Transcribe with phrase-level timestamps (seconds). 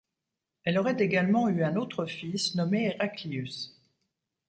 [0.63, 3.77] Elle aurait également eu un autre fils, nommé Héraclius.